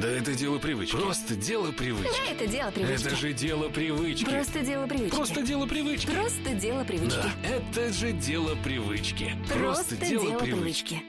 [0.00, 0.94] Да это дело привычки.
[0.94, 2.30] Просто дело привычки.
[2.30, 3.06] Это дело привычки.
[3.06, 4.24] Это же дело привычки.
[4.26, 5.14] Просто дело привычки.
[5.14, 6.06] Просто дело привычки.
[6.10, 7.16] Просто дело привычки.
[7.16, 9.32] Да, это же дело привычки.
[9.48, 11.02] Просто дело привычки.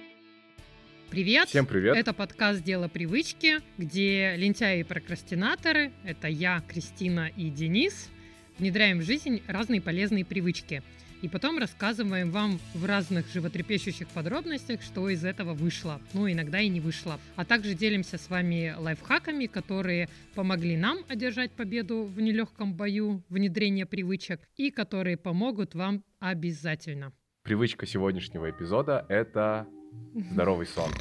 [1.10, 1.50] Привет!
[1.50, 1.98] Всем привет!
[1.98, 8.10] Это подкаст «Дело привычки», где лентяи и прокрастинаторы, это я, Кристина и Денис,
[8.58, 10.84] внедряем в жизнь разные полезные привычки.
[11.24, 16.00] И потом рассказываем вам в разных животрепещущих подробностях, что из этого вышло.
[16.14, 17.20] Ну, иногда и не вышло.
[17.36, 23.88] А также делимся с вами лайфхаками, которые помогли нам одержать победу в нелегком бою внедрения
[23.88, 27.12] привычек и которые помогут вам обязательно.
[27.42, 29.66] Привычка сегодняшнего эпизода— это
[30.14, 30.92] здоровый сон.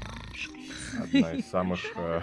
[0.98, 2.20] Одна из самых э,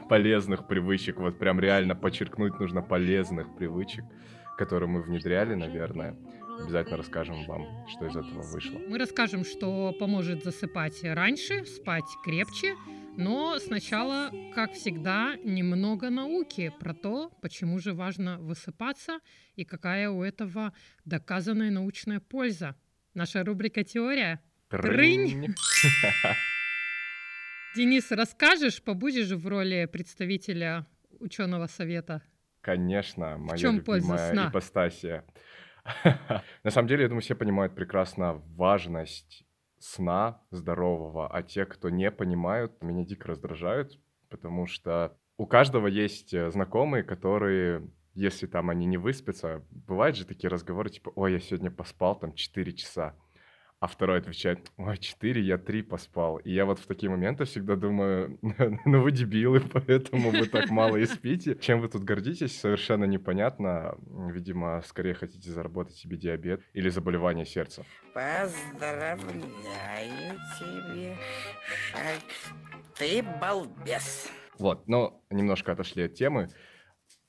[0.08, 1.18] полезных привычек.
[1.18, 4.04] Вот прям реально подчеркнуть нужно полезных привычек,
[4.56, 6.16] которые мы внедряли, наверное.
[6.60, 8.78] Обязательно расскажем вам, что из этого вышло.
[8.78, 12.76] Мы расскажем, что поможет засыпать раньше, спать крепче,
[13.16, 19.18] но сначала, как всегда, немного науки про то, почему же важно высыпаться
[19.56, 20.72] и какая у этого
[21.04, 22.76] доказанная научная польза.
[23.14, 24.40] Наша рубрика «Теория».
[24.68, 25.54] Трынь.
[27.76, 30.86] Денис, расскажешь, побудешь в роли представителя
[31.20, 32.22] ученого совета?
[32.60, 35.24] Конечно, моя любимая ипостасия.
[36.64, 39.44] На самом деле, я думаю, все понимают прекрасно важность
[39.78, 46.32] сна здорового, а те, кто не понимают, меня дико раздражают, потому что у каждого есть
[46.32, 51.40] э, знакомые, которые, если там они не выспятся, бывают же такие разговоры, типа, ой, я
[51.40, 53.14] сегодня поспал там 4 часа,
[53.84, 56.38] а второй отвечает, ой, 4, я 3 поспал.
[56.38, 58.38] И я вот в такие моменты всегда думаю,
[58.86, 61.54] ну вы дебилы, поэтому вы так мало и спите.
[61.60, 63.98] Чем вы тут гордитесь, совершенно непонятно.
[64.32, 67.84] Видимо, скорее хотите заработать себе диабет или заболевание сердца.
[68.14, 69.44] Поздравляю
[70.58, 71.18] тебе,
[71.66, 72.22] Шаль.
[72.96, 74.30] Ты балбес.
[74.58, 76.48] Вот, но немножко отошли от темы.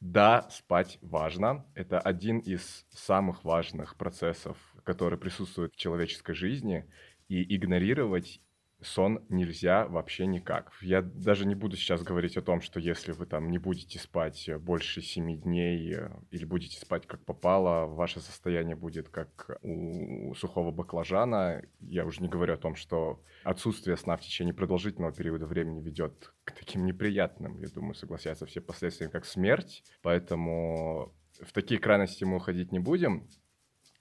[0.08, 1.66] Да, спать важно.
[1.74, 6.86] Это один из самых важных процессов, который присутствует в человеческой жизни.
[7.28, 8.40] И игнорировать
[8.86, 10.72] сон нельзя вообще никак.
[10.82, 14.48] Я даже не буду сейчас говорить о том, что если вы там не будете спать
[14.48, 20.34] э, больше 7 дней э, или будете спать как попало, ваше состояние будет как у
[20.36, 21.64] сухого баклажана.
[21.82, 26.34] Я уже не говорю о том, что отсутствие сна в течение продолжительного периода времени ведет
[26.44, 29.84] к таким неприятным, я думаю, согласятся все последствиям, как смерть.
[30.02, 33.28] Поэтому в такие крайности мы уходить не будем.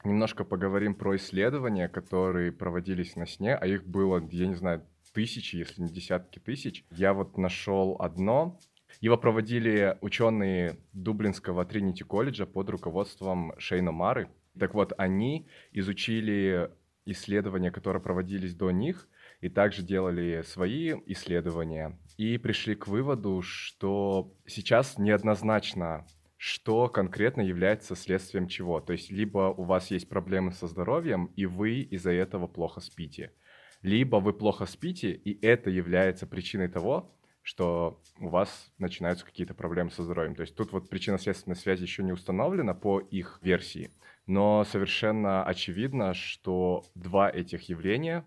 [0.05, 5.57] Немножко поговорим про исследования, которые проводились на сне, а их было, я не знаю, тысячи,
[5.57, 6.85] если не десятки тысяч.
[6.91, 8.61] Я вот нашел одно.
[9.01, 14.29] Его проводили ученые Дублинского Тринити колледжа под руководством Шейна Мары.
[14.59, 16.71] Так вот, они изучили
[17.07, 19.09] исследования, которые проводились до них,
[19.41, 26.07] и также делали свои исследования, и пришли к выводу, что сейчас неоднозначно
[26.45, 28.79] что конкретно является следствием чего.
[28.79, 33.33] То есть либо у вас есть проблемы со здоровьем, и вы из-за этого плохо спите,
[33.81, 37.11] либо вы плохо спите, и это является причиной того,
[37.41, 40.35] что у вас начинаются какие-то проблемы со здоровьем.
[40.35, 43.91] То есть тут вот причинно-следственная связь еще не установлена по их версии,
[44.27, 48.23] но совершенно очевидно, что два этих явления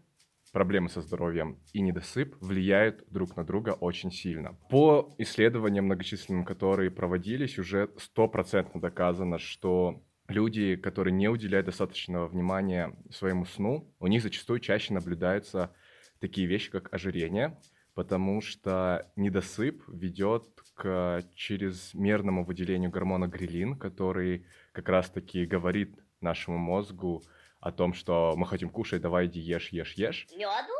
[0.51, 4.57] проблемы со здоровьем и недосып влияют друг на друга очень сильно.
[4.69, 12.93] По исследованиям многочисленным, которые проводились, уже стопроцентно доказано, что люди, которые не уделяют достаточного внимания
[13.09, 15.73] своему сну, у них зачастую чаще наблюдаются
[16.19, 17.57] такие вещи, как ожирение,
[17.93, 27.23] потому что недосып ведет к чрезмерному выделению гормона грилин, который как раз-таки говорит нашему мозгу
[27.67, 30.27] о том, что мы хотим кушать, давай иди ешь, ешь, ешь.
[30.31, 30.73] Меду?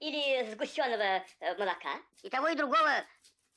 [0.00, 2.00] Или сгущенного э, молока?
[2.22, 2.90] И того, и другого,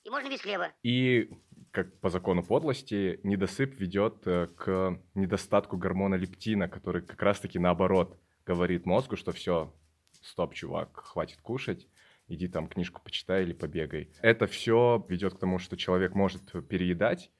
[0.04, 0.72] и можно без хлеба.
[0.84, 1.30] И,
[1.72, 8.20] как по закону подлости, недосып ведет э, к недостатку гормона лептина, который как раз-таки наоборот
[8.46, 9.74] говорит мозгу, что все,
[10.22, 11.88] стоп, чувак, хватит кушать,
[12.28, 14.12] иди там книжку почитай или побегай.
[14.22, 17.32] Это все ведет к тому, что человек может переедать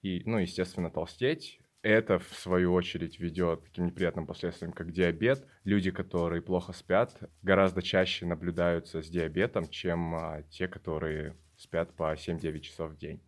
[0.00, 1.60] и, ну, естественно, толстеть.
[1.88, 5.46] Это, в свою очередь, ведет к таким неприятным последствиям, как диабет.
[5.64, 12.12] Люди, которые плохо спят, гораздо чаще наблюдаются с диабетом, чем а, те, которые спят по
[12.12, 13.22] 7-9 часов в день.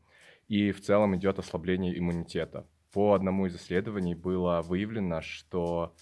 [0.48, 2.66] И в целом идет ослабление иммунитета.
[2.92, 5.96] По одному из исследований было выявлено, что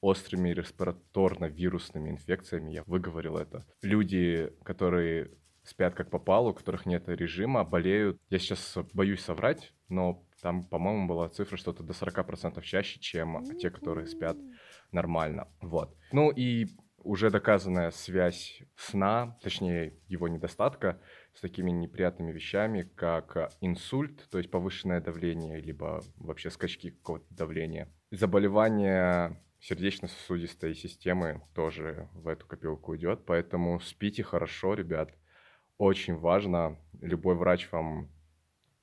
[0.00, 5.32] острыми респираторно-вирусными инфекциями, я выговорил это, люди, которые
[5.64, 11.08] спят как попало, у которых нет режима, болеют, я сейчас боюсь соврать, но там, по-моему,
[11.08, 14.36] была цифра что-то до 40% чаще, чем те, которые спят
[14.92, 15.48] нормально.
[15.62, 15.96] Вот.
[16.12, 16.66] Ну и
[16.98, 21.00] уже доказанная связь сна, точнее его недостатка,
[21.32, 27.88] с такими неприятными вещами, как инсульт, то есть повышенное давление, либо вообще скачки какого-то давления.
[28.10, 35.10] Заболевания сердечно-сосудистой системы тоже в эту копилку идет, поэтому спите хорошо, ребят.
[35.78, 38.13] Очень важно, любой врач вам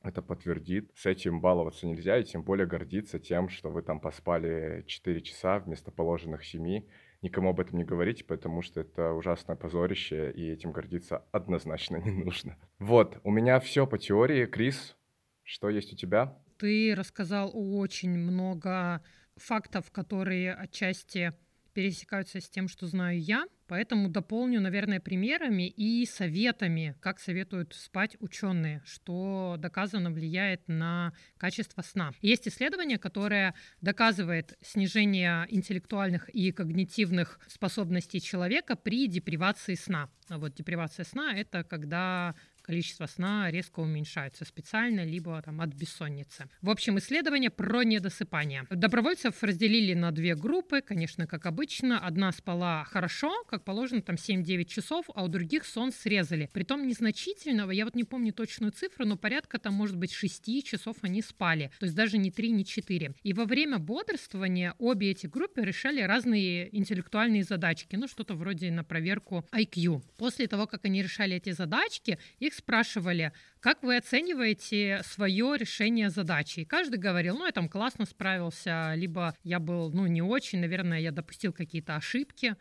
[0.03, 0.91] это подтвердит.
[0.95, 5.59] С этим баловаться нельзя, и тем более гордиться тем, что вы там поспали 4 часа
[5.59, 6.83] вместо положенных 7.
[7.21, 12.11] Никому об этом не говорите, потому что это ужасное позорище, и этим гордиться однозначно не
[12.11, 12.57] нужно.
[12.79, 14.47] Вот, у меня все по теории.
[14.47, 14.97] Крис,
[15.43, 16.37] что есть у тебя?
[16.57, 19.03] Ты рассказал очень много
[19.35, 21.33] фактов, которые отчасти
[21.73, 28.17] пересекаются с тем, что знаю я, поэтому дополню, наверное, примерами и советами, как советуют спать
[28.19, 32.11] ученые, что доказано влияет на качество сна.
[32.21, 40.09] Есть исследование, которое доказывает снижение интеллектуальных и когнитивных способностей человека при депривации сна.
[40.27, 46.49] А вот депривация сна— это когда количество сна резко уменьшается специально, либо там, от бессонницы.
[46.61, 48.65] В общем, исследование про недосыпание.
[48.69, 51.99] Добровольцев разделили на две группы, конечно, как обычно.
[51.99, 56.49] Одна спала хорошо, как положено, там 7-9 часов, а у других сон срезали.
[56.53, 60.97] Притом незначительного, я вот не помню точную цифру, но порядка там, может быть, 6 часов
[61.01, 61.71] они спали.
[61.79, 63.15] То есть даже не 3, не 4.
[63.23, 68.83] И во время бодрствования обе эти группы решали разные интеллектуальные задачки, ну что-то вроде на
[68.83, 70.01] проверку IQ.
[70.17, 76.61] После того, как они решали эти задачки, их спрашивали, как вы оцениваете свое решение задачи?
[76.61, 80.99] И каждый говорил, ну, я там классно справился, либо я был, ну, не очень, наверное,
[80.99, 82.55] я допустил какие-то ошибки.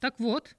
[0.00, 0.54] Так вот,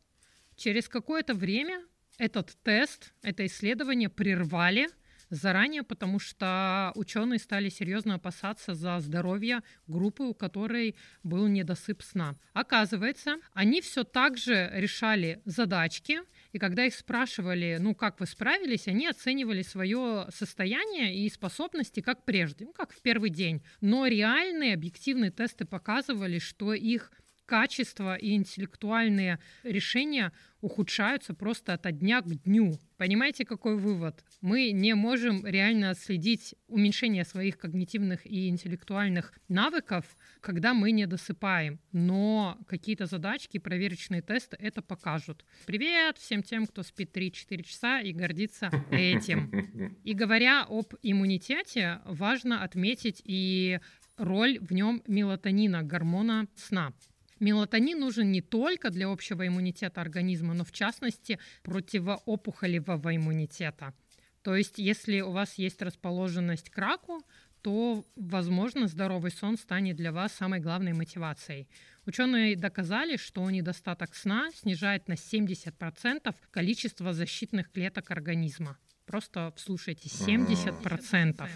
[0.56, 1.81] через какое-то время
[2.18, 4.88] этот тест, это исследование прервали
[5.30, 12.36] заранее, потому что ученые стали серьезно опасаться за здоровье группы, у которой был недосып сна.
[12.53, 16.21] Оказывается, они все так же решали задачки,
[16.51, 22.25] и когда их спрашивали, ну как вы справились, они оценивали свое состояние и способности как
[22.25, 23.62] прежде, ну как в первый день.
[23.81, 27.12] Но реальные объективные тесты показывали, что их
[27.50, 30.31] качество и интеллектуальные решения
[30.62, 32.80] ухудшаются просто от дня к дню.
[32.98, 34.24] Понимаете, какой вывод?
[34.42, 40.06] Мы не можем реально отследить уменьшение своих когнитивных и интеллектуальных навыков,
[40.41, 41.80] когда мы не досыпаем.
[41.91, 45.45] Но какие-то задачки, проверочные тесты это покажут.
[45.65, 50.00] Привет всем тем, кто спит 3-4 часа и гордится этим.
[50.03, 53.80] И говоря об иммунитете, важно отметить и
[54.18, 56.94] роль в нем мелатонина, гормона сна.
[57.39, 63.94] Мелатонин нужен не только для общего иммунитета организма, но в частности противоопухолевого иммунитета.
[64.41, 67.21] То есть, если у вас есть расположенность к раку,
[67.62, 71.68] то, возможно, здоровый сон станет для вас самой главной мотивацией.
[72.06, 78.78] Ученые доказали, что недостаток сна снижает на 70% количество защитных клеток организма.
[79.06, 81.50] Просто вслушайте, 70%.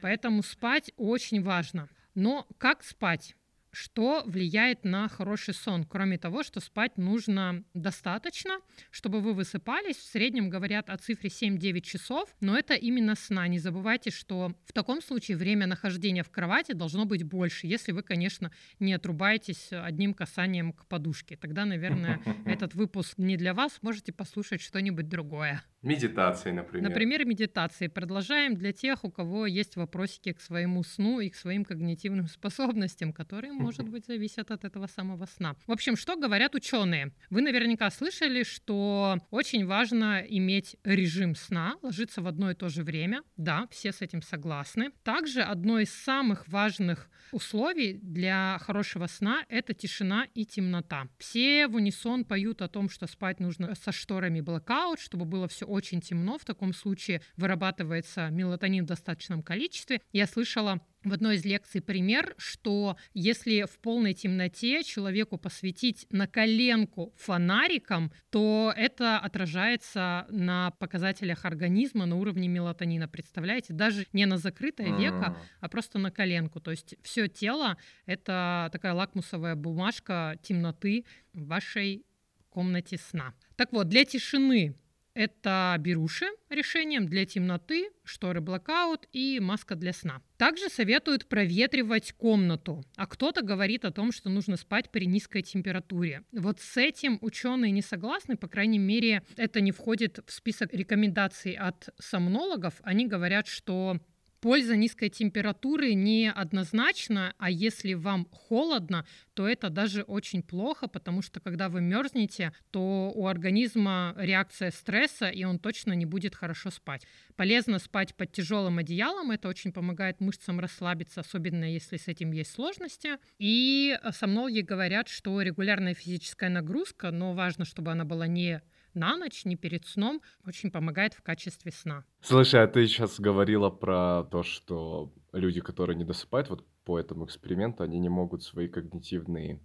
[0.00, 1.88] Поэтому спать очень важно.
[2.14, 3.36] Но как спать?
[3.72, 8.58] Что влияет на хороший сон, кроме того, что спать нужно достаточно,
[8.90, 9.96] чтобы вы высыпались.
[9.96, 13.46] В среднем говорят о цифре 7-9 часов, но это именно сна.
[13.48, 18.02] Не забывайте, что в таком случае время нахождения в кровати должно быть больше, если вы,
[18.02, 21.36] конечно, не отрубаетесь одним касанием к подушке.
[21.36, 25.62] Тогда, наверное, этот выпуск не для вас, можете послушать что-нибудь другое.
[25.82, 26.90] Медитации, например.
[26.90, 27.86] Например, медитации.
[27.86, 33.14] Продолжаем для тех, у кого есть вопросики к своему сну и к своим когнитивным способностям,
[33.14, 35.56] которые, может быть, зависят от этого самого сна.
[35.66, 37.12] В общем, что говорят ученые?
[37.30, 42.82] Вы наверняка слышали, что очень важно иметь режим сна, ложиться в одно и то же
[42.82, 43.22] время.
[43.38, 44.90] Да, все с этим согласны.
[45.02, 51.08] Также одно из самых важных условий для хорошего сна— это тишина и темнота.
[51.18, 55.69] Все в унисон поют о том, что спать нужно со шторами blackout, чтобы было все
[55.70, 60.00] очень темно, в таком случае вырабатывается мелатонин в достаточном количестве.
[60.12, 66.26] Я слышала в одной из лекций пример, что если в полной темноте человеку посветить на
[66.26, 73.08] коленку фонариком, то это отражается на показателях организма на уровне мелатонина.
[73.08, 73.72] Представляете?
[73.72, 76.60] Даже не на закрытое веко, а просто на коленку.
[76.60, 82.04] То есть все тело— это такая лакмусовая бумажка темноты в вашей
[82.50, 83.32] комнате сна.
[83.56, 84.74] Так вот, для тишины
[85.14, 90.22] это беруши решением для темноты, шторы блокаут и маска для сна.
[90.36, 96.22] Также советуют проветривать комнату, а кто-то говорит о том, что нужно спать при низкой температуре.
[96.32, 101.52] Вот с этим ученые не согласны, по крайней мере, это не входит в список рекомендаций
[101.54, 102.74] от сомнологов.
[102.82, 103.98] Они говорят, что
[104.40, 109.04] Польза низкой температуры не однозначно, а если вам холодно,
[109.34, 115.28] то это даже очень плохо, потому что когда вы мерзнете, то у организма реакция стресса,
[115.28, 117.06] и он точно не будет хорошо спать.
[117.36, 122.52] Полезно спать под тяжелым одеялом, это очень помогает мышцам расслабиться, особенно если с этим есть
[122.52, 123.18] сложности.
[123.38, 128.62] И сомнологи говорят, что регулярная физическая нагрузка, но важно, чтобы она была не
[128.94, 132.04] на ночь, не перед сном, очень помогает в качестве сна.
[132.20, 137.26] Слушай, а ты сейчас говорила про то, что люди, которые не досыпают вот по этому
[137.26, 139.60] эксперименту, они не могут свои когнитивные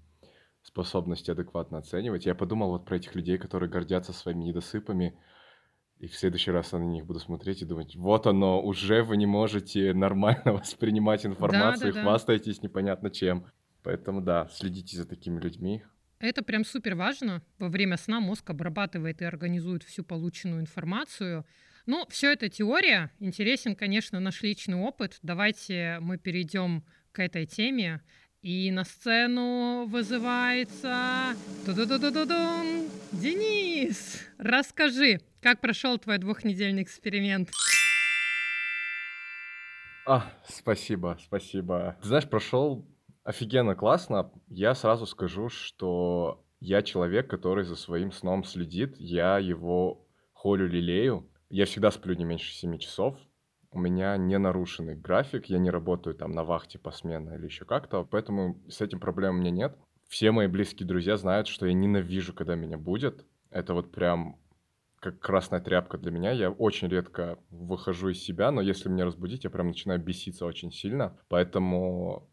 [0.62, 2.25] способности адекватно оценивать.
[2.25, 5.17] Я подумал вот про этих людей, которые гордятся своими недосыпами,
[6.00, 9.15] и в следующий раз я на них буду смотреть и думать, вот оно, уже вы
[9.17, 12.10] не можете нормально воспринимать информацию, Да-да-да.
[12.10, 13.46] хвастаетесь непонятно чем.
[13.84, 15.84] Поэтому да, следите за такими людьми.
[16.19, 17.43] Это прям супер важно.
[17.60, 21.45] Во время сна мозг обрабатывает и организует всю полученную информацию.
[21.86, 23.12] Ну, все это теория.
[23.19, 25.19] Интересен, конечно, наш личный опыт.
[25.22, 28.01] Давайте мы перейдем к этой теме.
[28.41, 31.36] И на сцену вызывается...
[31.65, 32.89] Ту-ду-ду-ду-ду-дун!
[33.12, 37.50] Денис, расскажи, как прошел твой двухнедельный эксперимент?
[40.05, 41.98] А, спасибо, спасибо.
[42.01, 42.88] Ты знаешь, прошел
[43.25, 44.32] офигенно классно.
[44.48, 48.96] Я сразу скажу, что я человек, который за своим сном следит.
[48.98, 51.29] Я его холю, лелею.
[51.50, 53.17] Я всегда сплю не меньше 7 часов.
[53.72, 58.05] У меня не нарушенный график, я не работаю там на вахте посменно или еще как-то,
[58.05, 59.77] поэтому с этим проблем у меня нет.
[60.08, 63.25] Все мои близкие друзья знают, что я ненавижу, когда меня будет.
[63.50, 64.39] Это вот прям
[65.01, 66.32] как красная тряпка для меня.
[66.32, 70.72] Я очень редко выхожу из себя, но если меня разбудить, я прям начинаю беситься очень
[70.72, 71.20] сильно.
[71.27, 72.29] Поэтому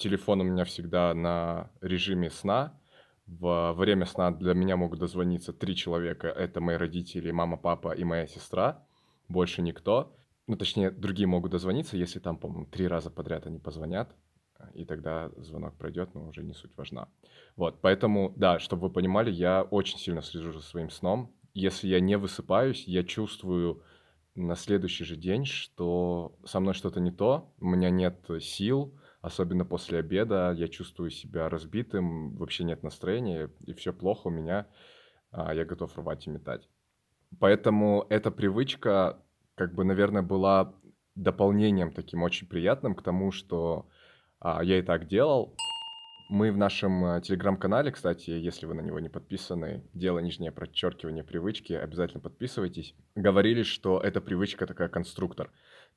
[0.00, 2.74] телефон у меня всегда на режиме сна.
[3.26, 6.26] В время сна для меня могут дозвониться три человека.
[6.28, 8.84] Это мои родители, мама, папа и моя сестра.
[9.28, 10.16] Больше никто.
[10.48, 14.16] Ну, точнее, другие могут дозвониться, если там, по-моему, три раза подряд они позвонят.
[14.74, 17.08] И тогда звонок пройдет, но уже не суть важна.
[17.56, 21.32] Вот, поэтому, да, чтобы вы понимали, я очень сильно слежу за своим сном.
[21.54, 23.82] Если я не высыпаюсь, я чувствую
[24.34, 29.64] на следующий же день, что со мной что-то не то, у меня нет сил, особенно
[29.64, 34.66] после обеда, я чувствую себя разбитым, вообще нет настроения, и все плохо у меня,
[35.30, 36.68] а, я готов рвать и метать.
[37.38, 39.22] Поэтому эта привычка,
[39.54, 40.74] как бы, наверное, была
[41.14, 43.88] дополнением таким очень приятным к тому, что
[44.40, 45.54] а, я и так делал.
[46.30, 51.24] Мы в нашем э, телеграм-канале, кстати, если вы на него не подписаны, дело нижнее подчеркивание
[51.24, 52.94] привычки, обязательно подписывайтесь.
[53.16, 55.50] Говорили, что эта привычка такая конструктор.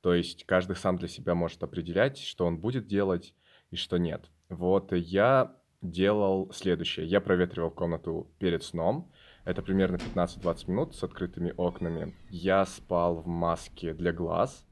[0.04, 3.34] То есть каждый сам для себя может определять, что он будет делать
[3.70, 4.28] и что нет.
[4.50, 7.06] Вот я делал следующее.
[7.06, 9.10] Я проветривал комнату перед сном.
[9.46, 12.14] Это примерно 15-20 минут с открытыми окнами.
[12.28, 14.66] Я спал в маске для глаз,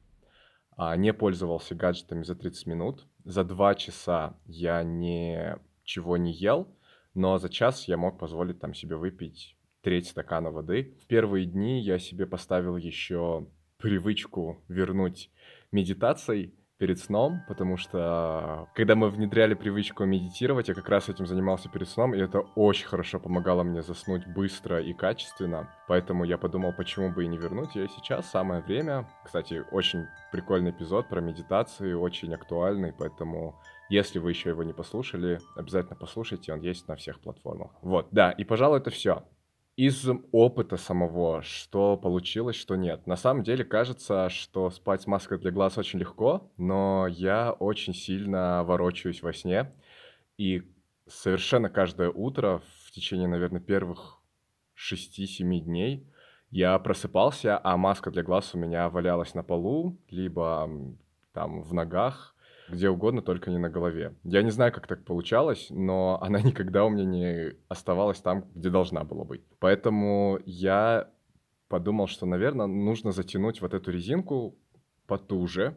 [0.76, 3.06] а, не пользовался гаджетами за 30 минут.
[3.24, 6.76] За 2 часа я ничего не ел,
[7.14, 10.94] но за час я мог позволить там себе выпить треть стакана воды.
[11.02, 13.46] В первые дни я себе поставил еще
[13.82, 15.30] привычку вернуть
[15.72, 21.68] медитацией перед сном, потому что когда мы внедряли привычку медитировать, я как раз этим занимался
[21.68, 25.70] перед сном, и это очень хорошо помогало мне заснуть быстро и качественно.
[25.86, 29.08] Поэтому я подумал, почему бы и не вернуть ее сейчас, самое время.
[29.24, 35.38] Кстати, очень прикольный эпизод про медитации, очень актуальный, поэтому если вы еще его не послушали,
[35.54, 37.70] обязательно послушайте, он есть на всех платформах.
[37.82, 39.22] Вот, да, и, пожалуй, это все
[39.76, 43.06] из опыта самого, что получилось, что нет.
[43.06, 47.94] На самом деле кажется, что спать с маской для глаз очень легко, но я очень
[47.94, 49.72] сильно ворочаюсь во сне.
[50.36, 50.62] И
[51.08, 54.18] совершенно каждое утро в течение, наверное, первых
[54.76, 56.06] 6-7 дней
[56.50, 60.70] я просыпался, а маска для глаз у меня валялась на полу, либо
[61.32, 62.34] там в ногах,
[62.68, 64.14] где угодно, только не на голове.
[64.24, 68.70] Я не знаю, как так получалось, но она никогда у меня не оставалась там, где
[68.70, 69.42] должна была быть.
[69.58, 71.10] Поэтому я
[71.68, 74.58] подумал, что, наверное, нужно затянуть вот эту резинку
[75.06, 75.76] потуже.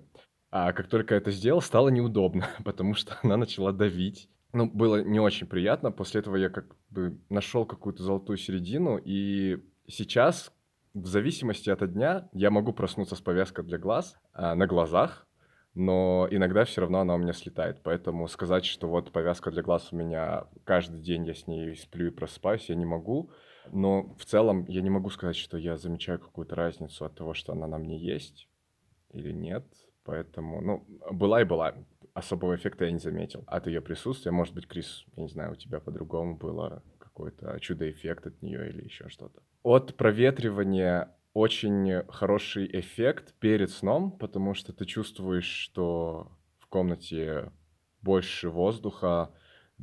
[0.51, 4.30] А как только это сделал, стало неудобно, потому что она начала давить.
[4.54, 5.92] Ну, было не очень приятно.
[5.92, 10.54] После этого я как бы нашел какую-то золотую середину, и сейчас,
[10.94, 15.25] в зависимости от дня, я могу проснуться с повязкой для глаз а, на глазах,
[15.75, 17.82] но иногда все равно она у меня слетает.
[17.84, 22.08] Поэтому сказать, что вот повязка для глаз у меня каждый день я с ней сплю
[22.08, 23.29] и просыпаюсь, я не могу.
[23.72, 27.51] Но в целом я не могу сказать, что я замечаю какую-то разницу от того, что
[27.51, 28.48] она на мне есть
[29.12, 29.65] или нет.
[30.05, 31.75] Поэтому, ну, была и была.
[32.13, 34.32] Особого эффекта я не заметил от ее присутствия.
[34.32, 38.84] Может быть, Крис, я не знаю, у тебя по-другому было какой-то чудо-эффект от нее или
[38.84, 39.41] еще что-то.
[39.63, 47.51] От проветривания очень хороший эффект перед сном, потому что ты чувствуешь, что в комнате
[48.01, 49.34] больше воздуха,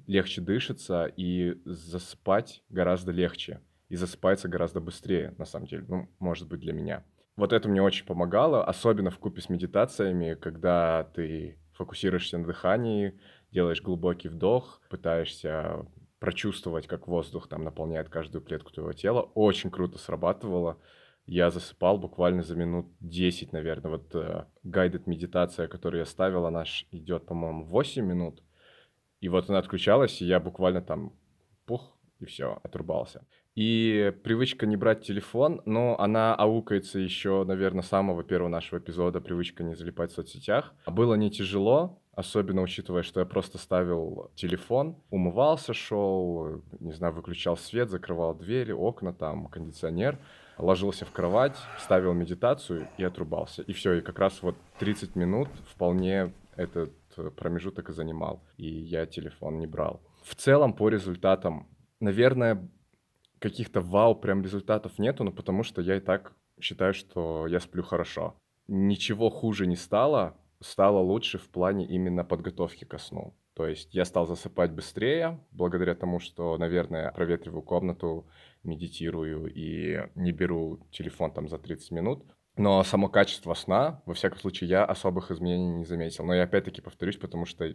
[0.07, 3.61] легче дышится, и засыпать гораздо легче.
[3.91, 5.85] И засыпается гораздо быстрее, на самом деле.
[5.89, 7.05] Ну, может быть, для меня.
[7.37, 13.21] Вот это мне очень помогало, особенно в купе с медитациями, когда ты фокусируешься на дыхании,
[13.51, 15.87] делаешь глубокий вдох, пытаешься
[16.19, 19.21] прочувствовать, как воздух там наполняет каждую клетку твоего тела.
[19.35, 20.79] Очень круто срабатывало.
[21.27, 23.93] Я засыпал буквально за минут 10, наверное.
[23.93, 28.43] Вот э, гайдед медитация, которую я ставил, она идет, по-моему, 8 минут.
[29.21, 31.13] И вот она отключалась, и я буквально там
[31.65, 33.25] пух, и все, отрубался.
[33.55, 39.21] И привычка не брать телефон, но она аукается еще, наверное, с самого первого нашего эпизода,
[39.21, 40.75] привычка не залипать в соцсетях.
[40.87, 47.57] Было не тяжело, особенно учитывая, что я просто ставил телефон, умывался, шел, не знаю, выключал
[47.57, 50.19] свет, закрывал двери, окна, там, кондиционер,
[50.63, 53.63] ложился в кровать, ставил медитацию и отрубался.
[53.63, 56.93] И все, и как раз вот 30 минут вполне этот
[57.37, 60.01] промежуток и занимал, и я телефон не брал.
[60.23, 61.69] В целом, по результатам,
[62.01, 62.71] наверное,
[63.39, 67.83] каких-то вау прям результатов нету, но потому что я и так считаю, что я сплю
[67.83, 68.37] хорошо.
[68.69, 73.35] Ничего хуже не стало, стало лучше в плане именно подготовки ко сну.
[73.55, 78.27] То есть я стал засыпать быстрее, благодаря тому, что, наверное, проветриваю комнату,
[78.63, 82.25] медитирую и не беру телефон там за 30 минут.
[82.57, 86.25] Но само качество сна, во всяком случае, я особых изменений не заметил.
[86.25, 87.75] Но я опять-таки повторюсь, потому что,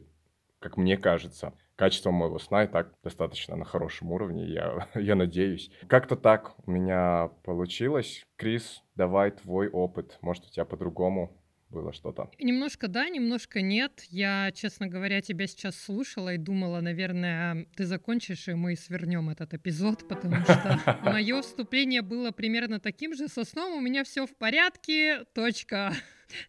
[0.60, 5.72] как мне кажется, качество моего сна и так достаточно на хорошем уровне, я, я надеюсь.
[5.88, 8.24] Как-то так у меня получилось.
[8.36, 10.18] Крис, давай твой опыт.
[10.22, 11.38] Может, у тебя по-другому
[11.70, 12.30] было что-то?
[12.40, 14.04] Немножко да, немножко нет.
[14.10, 19.54] Я, честно говоря, тебя сейчас слушала и думала, наверное, ты закончишь, и мы свернем этот
[19.54, 23.28] эпизод, потому что мое вступление было примерно таким же.
[23.28, 25.94] Со сном у меня все в порядке, точка.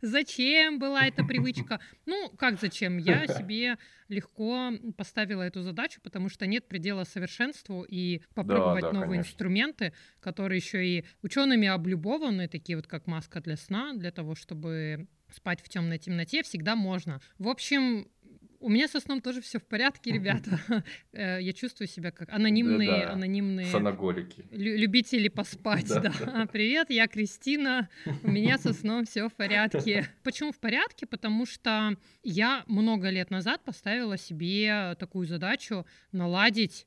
[0.03, 1.81] Зачем была эта привычка?
[2.07, 2.97] Ну, как зачем?
[2.97, 3.77] Я себе
[4.09, 9.31] легко поставила эту задачу, потому что нет предела совершенству и попробовать да, да, новые конечно.
[9.31, 15.07] инструменты, которые еще и учеными облюбованы, такие вот как маска для сна, для того, чтобы
[15.31, 17.21] спать в темной темноте, всегда можно.
[17.39, 18.09] В общем,
[18.61, 20.59] у меня со сном тоже все в порядке, ребята.
[21.13, 23.13] Э, я чувствую себя как анонимные, да, да.
[23.13, 24.45] анонимные Санаголики.
[24.51, 25.89] любители поспать.
[25.89, 26.47] Да, да.
[26.53, 27.89] Привет, я Кристина.
[28.23, 30.09] У меня со сном все в порядке.
[30.23, 31.07] Почему в порядке?
[31.07, 36.87] Потому что я много лет назад поставила себе такую задачу наладить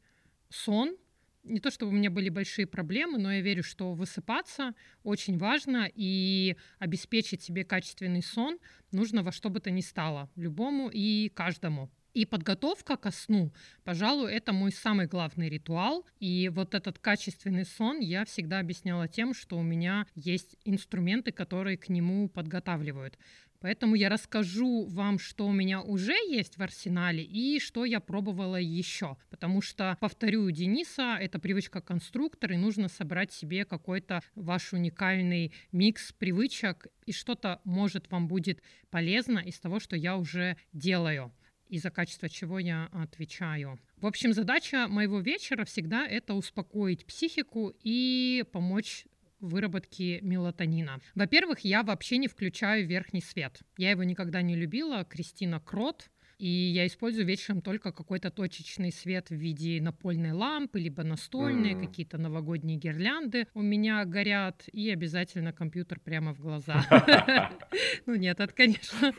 [0.49, 0.95] сон
[1.43, 4.73] не то чтобы у меня были большие проблемы, но я верю, что высыпаться
[5.03, 8.59] очень важно и обеспечить себе качественный сон
[8.91, 11.89] нужно во что бы то ни стало, любому и каждому.
[12.13, 13.53] И подготовка ко сну,
[13.85, 16.05] пожалуй, это мой самый главный ритуал.
[16.19, 21.77] И вот этот качественный сон я всегда объясняла тем, что у меня есть инструменты, которые
[21.77, 23.17] к нему подготавливают.
[23.61, 28.55] Поэтому я расскажу вам, что у меня уже есть в арсенале и что я пробовала
[28.55, 29.17] еще.
[29.29, 35.53] Потому что, повторю, у Дениса это привычка конструктор, и нужно собрать себе какой-то ваш уникальный
[35.71, 41.31] микс привычек, и что-то может вам будет полезно из того, что я уже делаю
[41.71, 43.79] и за качество чего я отвечаю.
[43.95, 49.05] В общем, задача моего вечера всегда это успокоить психику и помочь
[49.41, 50.99] выработки мелатонина.
[51.15, 53.59] Во-первых, я вообще не включаю верхний свет.
[53.77, 55.03] Я его никогда не любила.
[55.03, 56.09] Кристина Крот,
[56.41, 61.85] и я использую вечером только какой-то точечный свет в виде напольной лампы, либо настольные, mm.
[61.85, 66.83] какие-то новогодние гирлянды у меня горят, и обязательно компьютер прямо в глаза.
[68.07, 69.13] Ну нет, это, конечно,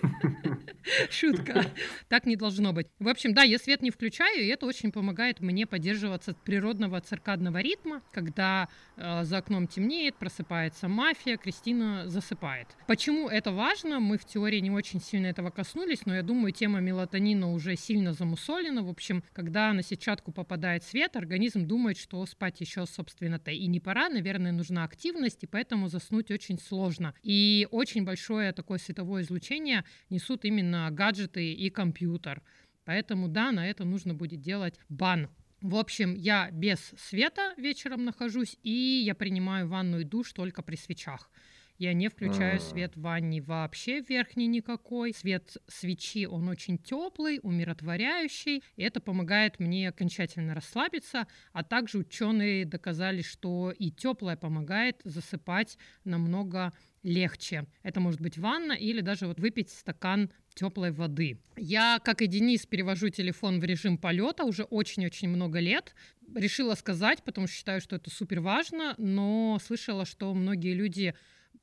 [1.10, 1.64] шутка.
[2.08, 2.88] Так не должно быть.
[2.98, 7.58] В общем, да, я свет не включаю, и это очень помогает мне поддерживаться природного циркадного
[7.58, 12.66] ритма, когда э, за окном темнеет, просыпается мафия, Кристина засыпает.
[12.88, 14.00] Почему это важно?
[14.00, 17.76] Мы в теории не очень сильно этого коснулись, но я думаю, тема мелатонина мелатонина уже
[17.76, 18.82] сильно замусолена.
[18.82, 23.80] В общем, когда на сетчатку попадает свет, организм думает, что спать еще, собственно-то, и не
[23.80, 24.08] пора.
[24.08, 27.14] Наверное, нужна активность, и поэтому заснуть очень сложно.
[27.22, 32.42] И очень большое такое световое излучение несут именно гаджеты и компьютер.
[32.84, 35.28] Поэтому, да, на это нужно будет делать бан.
[35.60, 40.76] В общем, я без света вечером нахожусь, и я принимаю ванну и душ только при
[40.76, 41.30] свечах.
[41.78, 45.12] Я не включаю свет в ванне вообще верхний никакой.
[45.14, 48.62] Свет свечи, он очень теплый, умиротворяющий.
[48.76, 51.26] И это помогает мне окончательно расслабиться.
[51.52, 57.66] А также ученые доказали, что и теплое помогает засыпать намного легче.
[57.82, 61.40] Это может быть ванна или даже вот выпить стакан теплой воды.
[61.56, 65.94] Я, как и Денис, перевожу телефон в режим полета уже очень-очень много лет
[66.34, 71.14] решила сказать, потому что считаю, что это супер важно, но слышала, что многие люди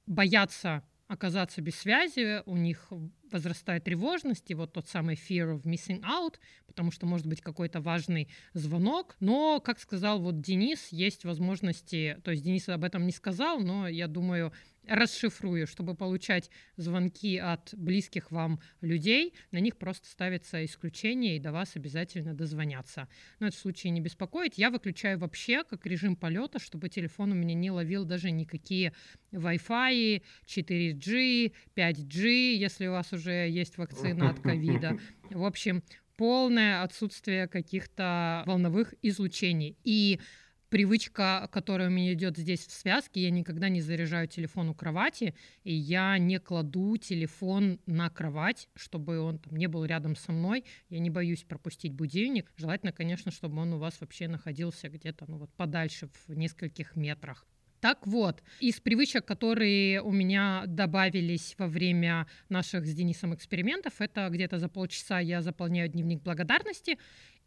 [0.09, 2.87] боятся оказаться без связи, у них
[3.31, 6.35] возрастает тревожность, и вот тот самый fear of missing out,
[6.67, 9.15] потому что может быть какой-то важный звонок.
[9.19, 13.87] Но, как сказал вот Денис, есть возможности, то есть Денис об этом не сказал, но
[13.87, 14.53] я думаю,
[14.89, 21.51] расшифрую, чтобы получать звонки от близких вам людей, на них просто ставится исключение, и до
[21.51, 23.07] вас обязательно дозвонятся.
[23.39, 24.57] Но это в случае не беспокоить.
[24.57, 28.93] Я выключаю вообще как режим полета, чтобы телефон у меня не ловил даже никакие
[29.31, 34.97] Wi-Fi, 4G, 5G, если у вас уже есть вакцина от ковида.
[35.29, 35.83] В общем,
[36.17, 39.77] полное отсутствие каких-то волновых излучений.
[39.83, 40.19] И
[40.69, 45.35] привычка, которая у меня идет здесь в связке, я никогда не заряжаю телефон у кровати,
[45.63, 50.63] и я не кладу телефон на кровать, чтобы он там не был рядом со мной.
[50.89, 52.51] Я не боюсь пропустить будильник.
[52.55, 57.45] Желательно, конечно, чтобы он у вас вообще находился где-то ну, вот подальше в нескольких метрах.
[57.79, 64.27] Так вот, из привычек, которые у меня добавились во время наших с Денисом экспериментов, это
[64.29, 66.97] где-то за полчаса я заполняю дневник благодарности,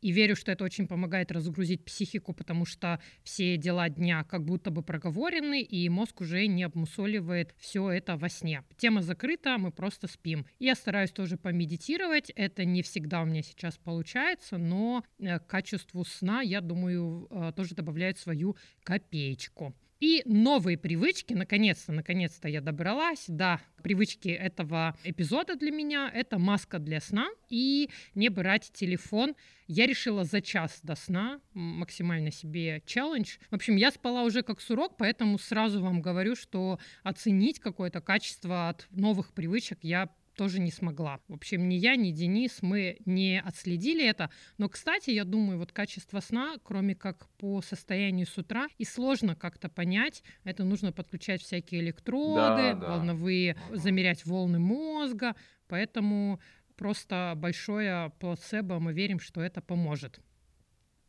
[0.03, 4.71] и верю, что это очень помогает разгрузить психику, потому что все дела дня как будто
[4.71, 8.65] бы проговорены, и мозг уже не обмусоливает все это во сне.
[8.77, 10.45] Тема закрыта, мы просто спим.
[10.59, 12.31] Я стараюсь тоже помедитировать.
[12.31, 17.53] Это не всегда у меня сейчас получается, но э, к качеству сна, я думаю, э,
[17.55, 19.75] тоже добавляет свою копеечку.
[20.03, 26.81] И новые привычки, наконец-то, наконец-то я добралась, да, привычки этого эпизода для меня— это маска
[26.81, 29.37] для сна и не брать телефон.
[29.69, 33.37] Я решила за час до сна максимально себе челлендж.
[33.49, 38.71] В общем, я спала уже как сурок, поэтому сразу вам говорю, что оценить какое-то качество
[38.71, 41.21] от новых привычек я тоже не смогла.
[41.29, 44.31] В общем, ни я, ни Денис, мы не отследили это.
[44.59, 49.35] Но, кстати, я думаю, вот качество сна, кроме как по состоянию с утра, и сложно
[49.37, 50.23] как-то понять.
[50.45, 52.88] Это нужно подключать всякие электроды, Да, да.
[52.88, 55.35] волновые, замерять волны мозга.
[55.68, 56.40] Поэтому
[56.77, 60.21] просто большое плацебо, мы верим, что это поможет.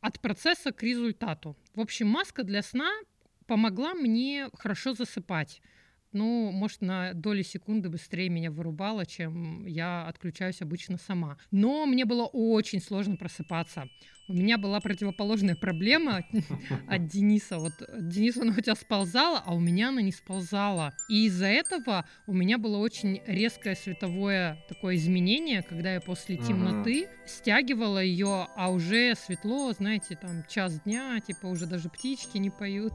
[0.01, 1.55] От процесса к результату.
[1.75, 2.91] В общем, маска для сна
[3.47, 5.61] помогла мне хорошо засыпать
[6.13, 11.37] ну, может, на доли секунды быстрее меня вырубало, чем я отключаюсь обычно сама.
[11.51, 13.87] Но мне было очень сложно просыпаться.
[14.29, 16.23] У меня была противоположная проблема
[16.87, 17.57] от Дениса.
[17.57, 20.93] Вот Денис, она у тебя сползала, а у меня она не сползала.
[21.09, 27.09] И из-за этого у меня было очень резкое световое такое изменение, когда я после темноты
[27.27, 32.93] стягивала ее, а уже светло, знаете, там час дня, типа уже даже птички не поют.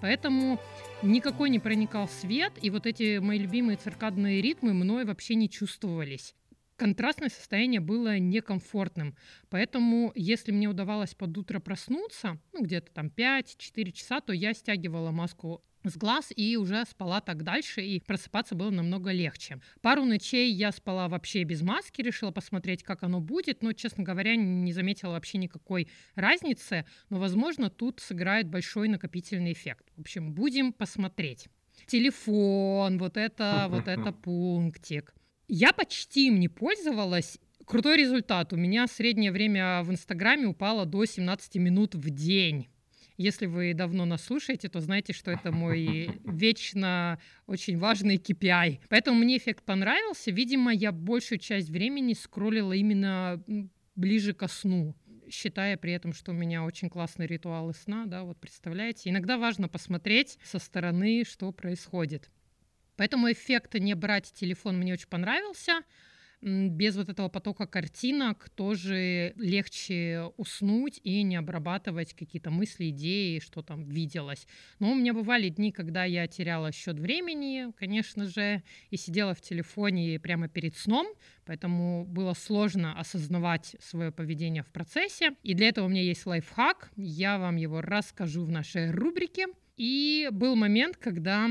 [0.00, 0.58] Поэтому
[1.02, 6.34] никакой не проникал свет, и вот эти мои любимые циркадные ритмы мной вообще не чувствовались.
[6.76, 9.14] Контрастное состояние было некомфортным.
[9.50, 15.10] Поэтому, если мне удавалось под утро проснуться, ну, где-то там 5-4 часа, то я стягивала
[15.10, 19.60] маску с глаз и уже спала так дальше, и просыпаться было намного легче.
[19.80, 24.36] Пару ночей я спала вообще без маски, решила посмотреть, как оно будет, но, честно говоря,
[24.36, 29.86] не заметила вообще никакой разницы, но, возможно, тут сыграет большой накопительный эффект.
[29.96, 31.48] В общем, будем посмотреть.
[31.86, 35.14] Телефон, вот это, вот это пунктик.
[35.48, 37.38] Я почти им не пользовалась,
[37.70, 38.52] Крутой результат.
[38.52, 42.68] У меня среднее время в Инстаграме упало до 17 минут в день.
[43.20, 48.80] Если вы давно нас слушаете, то знаете, что это мой вечно очень важный KPI.
[48.88, 50.30] Поэтому мне эффект понравился.
[50.30, 53.44] Видимо, я большую часть времени скроллила именно
[53.94, 54.96] ближе ко сну
[55.28, 59.10] считая при этом, что у меня очень классные ритуалы сна, да, вот представляете.
[59.10, 62.30] Иногда важно посмотреть со стороны, что происходит.
[62.96, 65.82] Поэтому эффект не брать телефон мне очень понравился
[66.42, 73.62] без вот этого потока картинок тоже легче уснуть и не обрабатывать какие-то мысли, идеи, что
[73.62, 74.46] там виделось.
[74.78, 79.40] Но у меня бывали дни, когда я теряла счет времени, конечно же, и сидела в
[79.40, 81.06] телефоне прямо перед сном,
[81.44, 85.32] поэтому было сложно осознавать свое поведение в процессе.
[85.42, 89.46] И для этого у меня есть лайфхак, я вам его расскажу в нашей рубрике.
[89.76, 91.48] И был момент, когда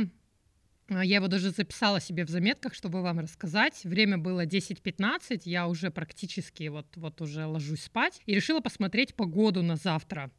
[0.89, 3.83] я его даже записала себе в заметках, чтобы вам рассказать.
[3.83, 8.21] Время было 10.15, я уже практически вот, вот уже ложусь спать.
[8.25, 10.31] И решила посмотреть погоду на завтра.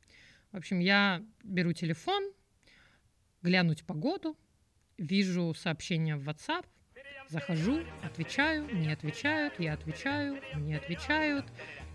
[0.52, 2.32] В общем, я беру телефон,
[3.42, 4.36] глянуть погоду,
[4.98, 6.66] вижу сообщение в WhatsApp,
[7.28, 11.46] захожу, отвечаю, не отвечают, я отвечаю, не отвечают.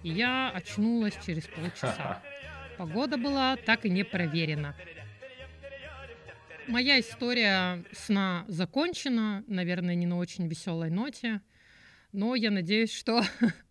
[0.04, 2.24] И я очнулась через полчаса.
[2.78, 4.76] Погода была так и не проверена.
[6.68, 11.42] Моя история сна закончена, наверное, не на очень веселой ноте,
[12.12, 13.22] но я надеюсь, что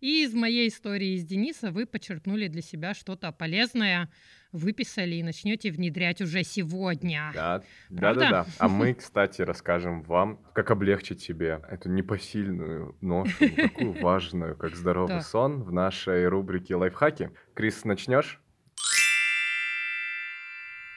[0.00, 4.10] И из моей истории из Дениса вы подчеркнули для себя что-то полезное,
[4.52, 7.30] выписали и начнете внедрять уже сегодня.
[7.34, 8.20] Да, да, Правда?
[8.20, 8.46] да, да.
[8.58, 15.16] А мы, кстати, расскажем вам, как облегчить себе эту непосильную ношу, такую важную, как здоровый
[15.16, 15.20] Да.
[15.22, 17.30] сон, в нашей рубрике лайфхаки.
[17.54, 18.39] Крис, начнешь?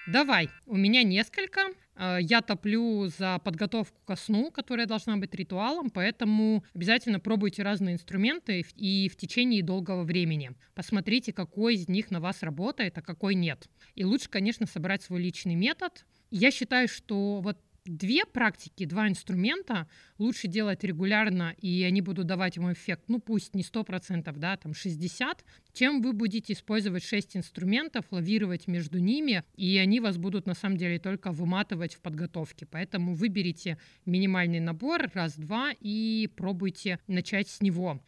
[0.06, 1.62] Давай, у меня несколько.
[1.96, 7.96] Э, Я топлю за подготовку ко сну, которая должна быть ритуалом, поэтому обязательно пробуйте разные
[7.96, 10.52] инструменты и в течение долгого времени.
[10.76, 13.70] Посмотрите, какой из них на вас работает, а какой нет.
[13.96, 16.06] И лучше, конечно, собрать свой личный метод.
[16.32, 22.56] Я считаю, что вот две практики, два инструмента лучше делать регулярно, и они будут давать
[22.56, 25.40] ему эффект, ну пусть не 100%, да, там 60%,
[25.74, 30.78] чем вы будете использовать 6 инструментов, лавировать между ними, и они вас будут на самом
[30.78, 32.66] деле только выматывать в подготовке.
[32.66, 38.02] Поэтому выберите минимальный набор, раз-два, и пробуйте начать с него.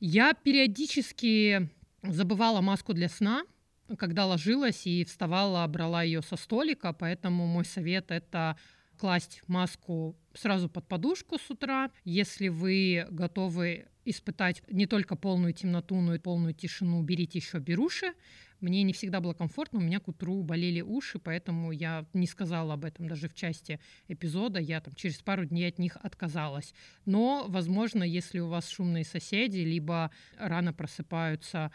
[0.00, 1.70] Я периодически
[2.02, 3.44] забывала маску для сна,
[3.98, 8.56] когда ложилась и вставала, брала ее со столика, поэтому мой совет это
[8.96, 11.90] класть маску сразу под подушку с утра.
[12.04, 18.12] Если вы готовы испытать не только полную темноту, но и полную тишину, берите еще беруши.
[18.60, 22.74] Мне не всегда было комфортно, у меня к утру болели уши, поэтому я не сказала
[22.74, 26.72] об этом даже в части эпизода, я там через пару дней от них отказалась.
[27.04, 31.70] Но, возможно, если у вас шумные соседи, либо рано просыпаются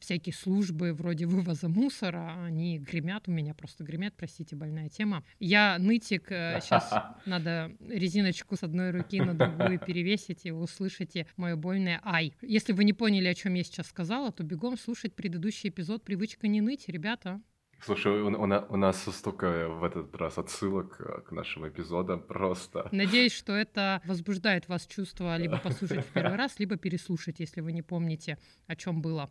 [0.00, 5.24] всякие службы вроде вывоза мусора, они гремят у меня, просто гремят, простите, больная тема.
[5.38, 6.92] Я нытик, сейчас
[7.24, 12.32] надо резиночку с одной руки на другую перевесить, и вы услышите мое больное «ай».
[12.40, 16.48] Если вы не поняли, о чем я сейчас сказала, то бегом слушать предыдущий эпизод «Привычка
[16.48, 17.40] не ныть», ребята.
[17.80, 22.88] Слушай, у, у у нас столько в этот раз отсылок э, к нашим эпизодам, просто.
[22.90, 27.72] Надеюсь, что это возбуждает вас чувство либо послушать в первый раз, либо переслушать, если вы
[27.72, 29.30] не помните, о чем было.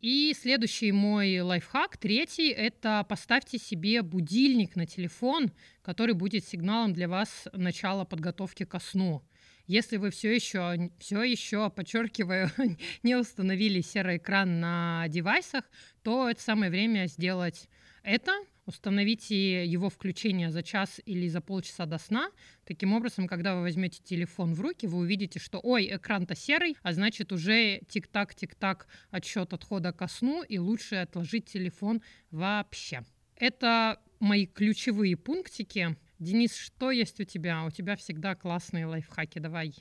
[0.00, 5.50] И следующий мой лайфхак, третий, это поставьте себе будильник на телефон,
[5.82, 9.24] который будет сигналом для вас начала подготовки ко сну.
[9.66, 12.48] Если вы все еще, все еще, подчеркиваю,
[13.02, 15.64] не установили серый экран на девайсах,
[16.04, 17.68] то это самое время сделать
[18.04, 18.32] это.
[18.68, 22.30] Установите его включение за час или за полчаса до сна.
[22.66, 26.92] Таким образом, когда вы возьмете телефон в руки, вы увидите, что ой, экран-то серый, а
[26.92, 33.04] значит уже тик-так, тик-так отсчет отхода ко сну, и лучше отложить телефон вообще.
[33.36, 35.96] Это мои ключевые пунктики.
[36.18, 37.64] Денис, что есть у тебя?
[37.64, 39.38] У тебя всегда классные лайфхаки.
[39.38, 39.72] Давай,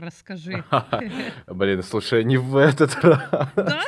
[0.00, 0.64] расскажи.
[1.46, 3.28] Блин, слушай, не в этот раз.
[3.54, 3.82] Да?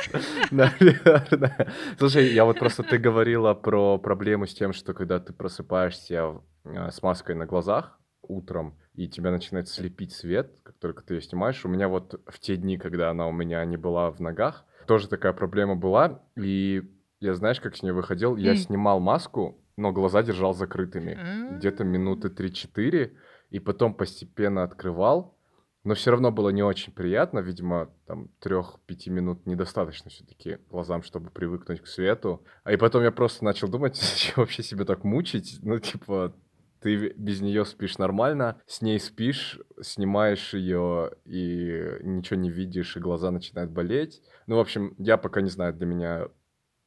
[0.51, 1.71] Наверное.
[1.97, 6.91] Слушай, я вот просто ты говорила про проблему с тем, что когда ты просыпаешься э,
[6.91, 11.65] с маской на глазах утром, и тебя начинает слепить свет, как только ты ее снимаешь.
[11.65, 15.07] У меня вот в те дни, когда она у меня не была в ногах, тоже
[15.07, 16.21] такая проблема была.
[16.35, 16.83] И
[17.19, 18.35] я знаешь, как с нее выходил?
[18.35, 21.17] Я снимал маску, но глаза держал закрытыми.
[21.19, 21.55] А.
[21.55, 23.13] Где-то минуты 3-4,
[23.49, 25.37] и потом постепенно открывал.
[25.83, 27.39] Но все равно было не очень приятно.
[27.39, 32.45] Видимо, там трех-пяти минут недостаточно все-таки глазам, чтобы привыкнуть к свету.
[32.63, 35.59] А и потом я просто начал думать, зачем вообще себя так мучить.
[35.61, 36.33] Ну, типа,
[36.79, 43.01] ты без нее спишь нормально, с ней спишь, снимаешь ее и ничего не видишь, и
[43.01, 44.21] глаза начинают болеть.
[44.47, 46.27] Ну, в общем, я пока не знаю, для меня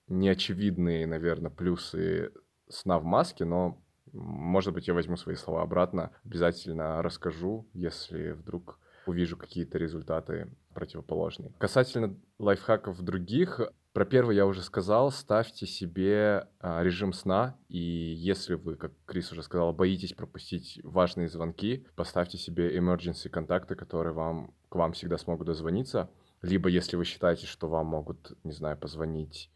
[0.09, 2.33] неочевидные, наверное, плюсы
[2.69, 3.83] сна в маске, но,
[4.13, 11.53] может быть, я возьму свои слова обратно, обязательно расскажу, если вдруг увижу какие-то результаты противоположные.
[11.59, 13.61] Касательно лайфхаков других,
[13.97, 19.33] про первый я уже сказал, ставьте себе а, режим сна, и если вы, как Крис
[19.33, 25.17] уже сказал, боитесь пропустить важные звонки, поставьте себе emergency контакты, которые вам, к вам всегда
[25.17, 26.11] смогут дозвониться,
[26.43, 29.51] либо если вы считаете, что вам могут, не знаю, позвонить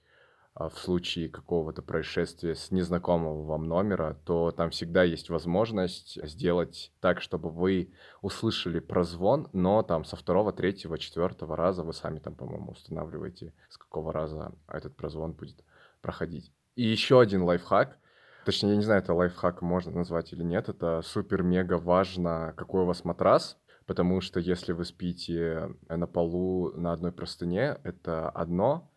[0.68, 7.22] в случае какого-то происшествия с незнакомого вам номера, то там всегда есть возможность сделать так,
[7.22, 12.72] чтобы вы услышали прозвон, но там со второго, третьего, четвертого раза вы сами там, по-моему,
[12.72, 15.64] устанавливаете, с какого раза этот прозвон будет
[16.02, 16.52] проходить.
[16.74, 17.98] И еще один лайфхак,
[18.44, 22.86] точнее, я не знаю, это лайфхак можно назвать или нет, это супер-мега важно, какой у
[22.86, 28.89] вас матрас, потому что если вы спите на полу на одной простыне, это одно,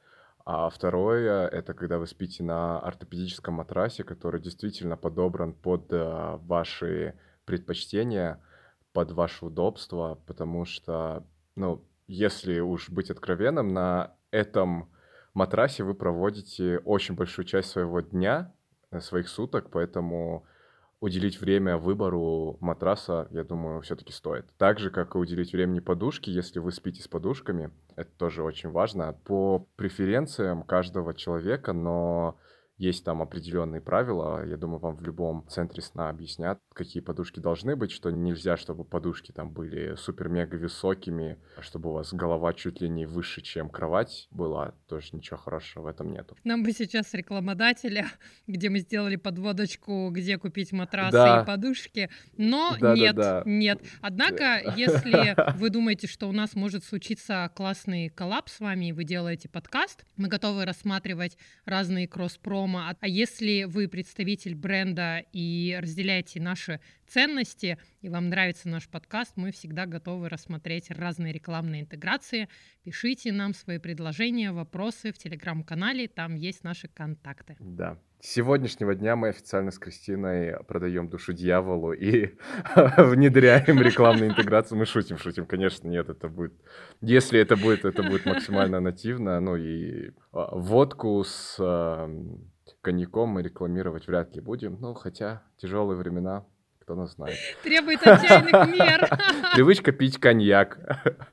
[0.46, 7.18] а второе, это когда вы спите на ортопедическом матрасе, который действительно подобран под э, ваши
[7.46, 8.42] предпочтения,
[8.92, 11.26] под ваше удобство, потому что,
[11.56, 14.92] ну, если уж быть откровенным, на этом
[15.34, 18.54] матрасе вы проводите очень большую часть своего дня,
[19.00, 20.46] своих суток, поэтому
[21.04, 24.46] уделить время выбору матраса, я думаю, все-таки стоит.
[24.58, 28.70] Так же, как и уделить времени подушке, если вы спите с подушками, это тоже очень
[28.70, 29.12] важно.
[29.26, 32.38] По преференциям каждого человека, но
[32.78, 34.46] есть там определенные правила.
[34.46, 38.84] Я думаю, вам в любом центре сна объяснят, какие подушки должны быть, что нельзя, чтобы
[38.84, 44.28] подушки там были супер-мега высокими, чтобы у вас голова чуть ли не выше, чем кровать
[44.32, 44.74] была.
[44.88, 46.36] Тоже ничего хорошего в этом нету.
[46.44, 48.08] Нам бы сейчас рекламодателя,
[48.48, 51.42] где мы сделали подводочку, где купить матрасы Да.
[51.42, 52.10] и подушки.
[52.38, 53.44] Но Да-да-да.
[53.46, 53.82] нет, нет.
[54.02, 59.04] Однако, если вы думаете, что у нас может случиться классный коллапс с вами, и вы
[59.04, 62.63] делаете подкаст, мы готовы рассматривать разные кросс-промо.
[62.64, 69.34] А а если вы представитель бренда и разделяете наши ценности, и вам нравится наш подкаст,
[69.36, 72.48] мы всегда готовы рассмотреть разные рекламные интеграции.
[72.84, 77.58] Пишите нам свои предложения, вопросы в телеграм-канале, там есть наши контакты.
[77.60, 78.00] Да.
[78.24, 82.36] С сегодняшнего дня мы официально с Кристиной продаем душу дьяволу и
[82.98, 84.78] внедряем рекламную интеграцию.
[84.78, 86.54] Мы шутим, шутим, конечно, нет, это будет...
[87.02, 89.42] Если это будет, это будет максимально нативно.
[89.42, 92.10] Ну и а, водку с а,
[92.84, 94.78] коньяком мы рекламировать вряд ли будем.
[94.80, 96.46] Ну, хотя тяжелые времена,
[96.82, 97.38] кто нас знает.
[97.64, 99.10] Требует отчаянных мер.
[99.56, 100.78] Привычка пить коньяк.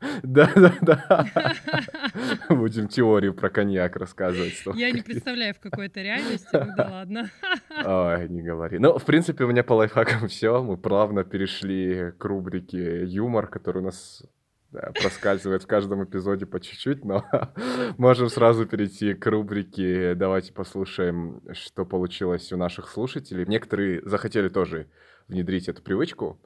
[0.22, 1.26] Да-да-да.
[2.48, 4.62] Будем теорию про коньяк рассказывать.
[4.74, 6.48] Я не представляю, в какой это реальности.
[6.52, 7.30] Ну да ладно.
[7.84, 8.78] Ой, не говори.
[8.78, 10.62] Ну, в принципе, у меня по лайфхакам все.
[10.62, 14.22] Мы плавно перешли к рубрике юмор, который у нас
[14.72, 17.24] да, проскальзывает в каждом эпизоде по чуть-чуть, но
[17.98, 23.46] можем сразу перейти к рубрике «Давайте послушаем, что получилось у наших слушателей».
[23.46, 24.88] Некоторые захотели тоже
[25.28, 26.40] внедрить эту привычку,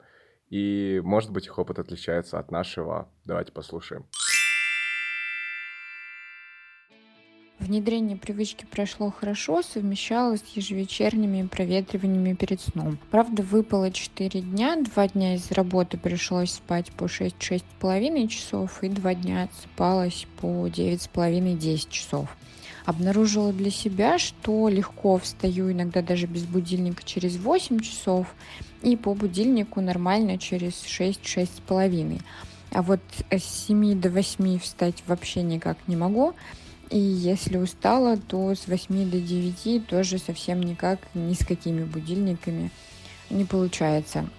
[0.49, 3.09] и, может быть, их опыт отличается от нашего.
[3.25, 4.05] Давайте послушаем.
[7.65, 12.99] Внедрение привычки прошло хорошо, совмещалось с ежевечерними проветриваниями перед сном.
[13.09, 19.15] Правда, выпало 4 дня, 2 дня из работы пришлось спать по 6-6,5 часов, и 2
[19.15, 22.37] дня отсыпалась по 9,5-10 часов.
[22.85, 28.27] Обнаружила для себя, что легко встаю иногда даже без будильника через 8 часов,
[28.83, 32.21] и по будильнику нормально через 6-6,5.
[32.69, 32.99] А вот
[33.31, 36.35] с 7 до 8 встать вообще никак не могу.
[36.89, 42.71] И если устала, то с 8 до 9 тоже совсем никак, ни с какими будильниками
[43.29, 44.29] не получается.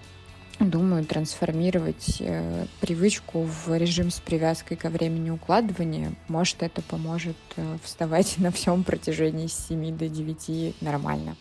[0.59, 6.15] Думаю, трансформировать э, привычку в режим с привязкой ко времени укладывания.
[6.29, 11.35] Может, это поможет э, вставать на всем протяжении с 7 до 9 нормально.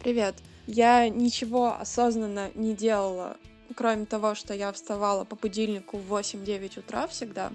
[0.00, 0.36] Привет.
[0.68, 3.36] Я ничего осознанно не делала,
[3.74, 7.50] кроме того, что я вставала по будильнику в 8-9 утра всегда.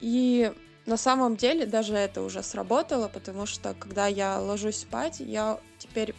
[0.00, 0.50] И
[0.86, 6.14] на самом деле даже это уже сработало, потому что когда я ложусь спать, я теперь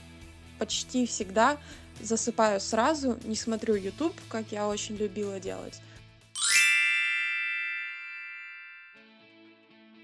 [0.58, 1.58] почти всегда
[2.02, 5.82] засыпаю сразу, не смотрю YouTube, как я очень любила делать.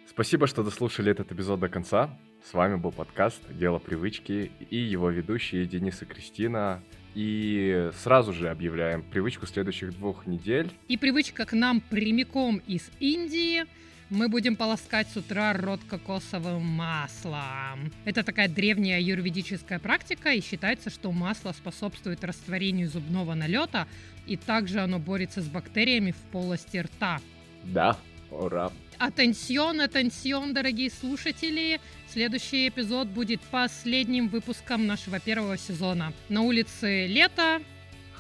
[0.08, 2.18] Спасибо, что дослушали этот эпизод до конца.
[2.50, 6.84] С вами был подкаст «Дело привычки» и его ведущие Денис и Кристина.
[7.16, 10.72] И сразу же объявляем привычку следующих двух недель.
[10.88, 13.66] И привычка к нам прямиком из Индии.
[14.12, 17.94] Мы будем полоскать с утра рот кокосовым маслом.
[18.04, 23.88] Это такая древняя юрведическая практика, и считается, что масло способствует растворению зубного налета,
[24.28, 27.22] и также оно борется с бактериями в полости рта.
[27.64, 27.96] Да,
[28.32, 28.70] ура.
[28.98, 31.80] Атенсион, атенсион, дорогие слушатели!
[32.10, 36.12] Следующий эпизод будет последним выпуском нашего первого сезона.
[36.28, 37.62] На улице лето.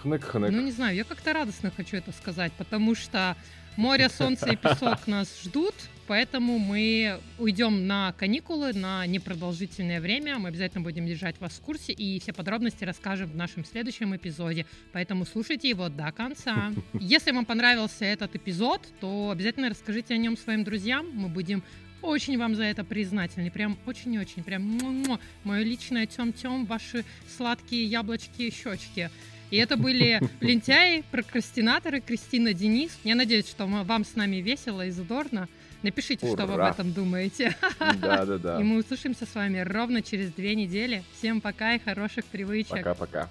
[0.02, 0.52] Хнык-хнык.
[0.52, 3.36] Ну, не знаю, я как-то радостно хочу это сказать, потому что
[3.78, 5.74] море, солнце и песок нас ждут,
[6.08, 10.38] поэтому мы уйдем на каникулы на непродолжительное время.
[10.40, 14.66] Мы обязательно будем держать вас в курсе и все подробности расскажем в нашем следующем эпизоде.
[14.92, 16.72] Поэтому слушайте его до конца.
[16.94, 21.10] Если вам понравился этот эпизод, то обязательно расскажите о нем своим друзьям.
[21.14, 21.64] Мы будем
[22.02, 23.52] очень вам за это признательны.
[23.52, 24.44] Прям очень-очень.
[24.44, 25.20] Прям му-му.
[25.44, 27.06] мое личное тем-тем, ваши
[27.38, 29.10] сладкие яблочки и щечки.
[29.52, 32.98] И это были лентяи, прокрастинаторы, Кристина Денис.
[33.04, 35.48] Я надеюсь, что вам с нами весело и задорно.
[35.84, 36.70] Напишите, что вы об Ура.
[36.70, 37.56] этом думаете.
[37.80, 38.60] Да-да-да.
[38.60, 41.04] И мы услышимся с вами ровно через две недели.
[41.18, 42.78] Всем пока и хороших привычек.
[42.78, 43.30] Пока-пока.